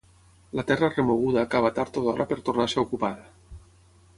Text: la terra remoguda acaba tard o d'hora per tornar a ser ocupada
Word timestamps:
la 0.59 0.63
terra 0.69 0.89
remoguda 0.93 1.43
acaba 1.47 1.71
tard 1.75 1.99
o 2.01 2.03
d'hora 2.07 2.27
per 2.33 2.39
tornar 2.49 2.67
a 2.69 2.73
ser 2.75 2.83
ocupada 2.85 3.61